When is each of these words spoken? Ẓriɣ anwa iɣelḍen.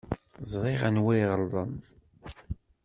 Ẓriɣ 0.51 0.81
anwa 0.87 1.11
iɣelḍen. 1.21 1.73